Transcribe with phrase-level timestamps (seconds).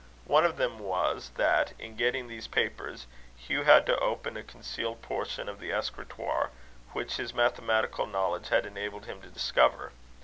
[0.25, 3.05] One of them was, that in getting these papers,
[3.37, 6.49] Hugh had to open a concealed portion of the escritoire,
[6.93, 9.91] which his mathematical knowledge had enabled him to discover.